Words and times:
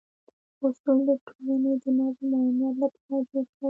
اصول 0.65 0.97
د 1.07 1.09
ټولنې 1.25 1.73
د 1.81 1.85
نظم 1.97 2.31
او 2.37 2.43
امنیت 2.49 2.75
لپاره 2.83 3.23
جوړ 3.29 3.43
شوي. 3.49 3.57